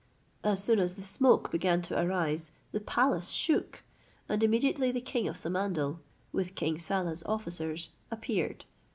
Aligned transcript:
As 0.43 0.63
soon 0.63 0.79
as 0.79 0.95
the 0.95 1.03
smoke 1.03 1.51
began 1.51 1.79
to 1.83 1.95
arise, 2.01 2.49
the 2.71 2.79
palace 2.79 3.29
shook, 3.29 3.83
and 4.27 4.41
immediately 4.41 4.91
the 4.91 4.99
king 4.99 5.27
of 5.27 5.35
Samandal, 5.37 5.99
with 6.31 6.55
King 6.55 6.79
Saleh's 6.79 7.21
officers, 7.25 7.89
appeared. 8.09 8.65